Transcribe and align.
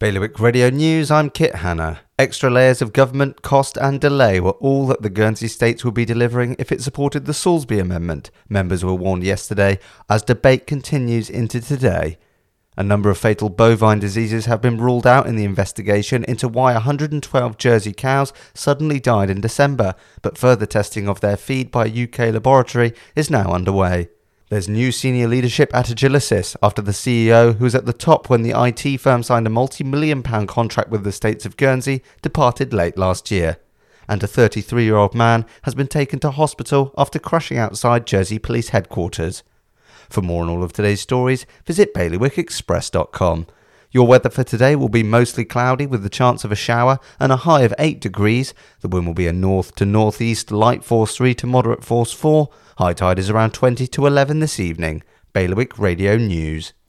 Bailiwick 0.00 0.38
Radio 0.38 0.70
News, 0.70 1.10
I'm 1.10 1.28
Kit 1.28 1.56
Hanna. 1.56 2.02
Extra 2.20 2.48
layers 2.48 2.80
of 2.80 2.92
government, 2.92 3.42
cost, 3.42 3.76
and 3.76 4.00
delay 4.00 4.38
were 4.38 4.52
all 4.52 4.86
that 4.86 5.02
the 5.02 5.10
Guernsey 5.10 5.48
states 5.48 5.84
would 5.84 5.94
be 5.94 6.04
delivering 6.04 6.54
if 6.56 6.70
it 6.70 6.80
supported 6.80 7.24
the 7.24 7.34
Salisbury 7.34 7.80
Amendment, 7.80 8.30
members 8.48 8.84
were 8.84 8.94
warned 8.94 9.24
yesterday, 9.24 9.80
as 10.08 10.22
debate 10.22 10.68
continues 10.68 11.28
into 11.28 11.60
today. 11.60 12.16
A 12.76 12.84
number 12.84 13.10
of 13.10 13.18
fatal 13.18 13.48
bovine 13.48 13.98
diseases 13.98 14.46
have 14.46 14.62
been 14.62 14.78
ruled 14.78 15.04
out 15.04 15.26
in 15.26 15.34
the 15.34 15.42
investigation 15.42 16.22
into 16.28 16.46
why 16.46 16.74
112 16.74 17.58
Jersey 17.58 17.92
cows 17.92 18.32
suddenly 18.54 19.00
died 19.00 19.30
in 19.30 19.40
December, 19.40 19.96
but 20.22 20.38
further 20.38 20.64
testing 20.64 21.08
of 21.08 21.20
their 21.20 21.36
feed 21.36 21.72
by 21.72 21.86
a 21.86 22.04
UK 22.04 22.32
laboratory 22.32 22.94
is 23.16 23.30
now 23.30 23.50
underway. 23.50 24.10
There's 24.50 24.66
new 24.66 24.92
senior 24.92 25.28
leadership 25.28 25.70
at 25.74 25.88
Agilisys 25.88 26.56
after 26.62 26.80
the 26.80 26.92
CEO, 26.92 27.56
who 27.56 27.64
was 27.64 27.74
at 27.74 27.84
the 27.84 27.92
top 27.92 28.30
when 28.30 28.40
the 28.40 28.54
IT 28.58 28.98
firm 28.98 29.22
signed 29.22 29.46
a 29.46 29.50
multi 29.50 29.84
million 29.84 30.22
pound 30.22 30.48
contract 30.48 30.88
with 30.88 31.04
the 31.04 31.12
States 31.12 31.44
of 31.44 31.58
Guernsey, 31.58 32.02
departed 32.22 32.72
late 32.72 32.96
last 32.96 33.30
year. 33.30 33.58
And 34.08 34.22
a 34.22 34.26
33 34.26 34.84
year 34.84 34.96
old 34.96 35.14
man 35.14 35.44
has 35.64 35.74
been 35.74 35.86
taken 35.86 36.18
to 36.20 36.30
hospital 36.30 36.94
after 36.96 37.18
crashing 37.18 37.58
outside 37.58 38.06
Jersey 38.06 38.38
Police 38.38 38.70
headquarters. 38.70 39.42
For 40.08 40.22
more 40.22 40.44
on 40.44 40.48
all 40.48 40.64
of 40.64 40.72
today's 40.72 41.02
stories, 41.02 41.44
visit 41.66 41.92
bailiwickexpress.com. 41.92 43.46
Your 43.90 44.06
weather 44.06 44.28
for 44.28 44.44
today 44.44 44.76
will 44.76 44.90
be 44.90 45.02
mostly 45.02 45.46
cloudy 45.46 45.86
with 45.86 46.02
the 46.02 46.10
chance 46.10 46.44
of 46.44 46.52
a 46.52 46.56
shower 46.56 46.98
and 47.18 47.32
a 47.32 47.36
high 47.36 47.62
of 47.62 47.72
8 47.78 48.00
degrees. 48.00 48.52
The 48.80 48.88
wind 48.88 49.06
will 49.06 49.14
be 49.14 49.26
a 49.26 49.32
north 49.32 49.74
to 49.76 49.86
northeast 49.86 50.50
light 50.50 50.84
force 50.84 51.16
3 51.16 51.34
to 51.36 51.46
moderate 51.46 51.82
force 51.82 52.12
4. 52.12 52.50
High 52.76 52.92
tide 52.92 53.18
is 53.18 53.30
around 53.30 53.54
20 53.54 53.86
to 53.86 54.06
11 54.06 54.40
this 54.40 54.60
evening. 54.60 55.02
Bailiwick 55.32 55.78
Radio 55.78 56.16
News. 56.16 56.74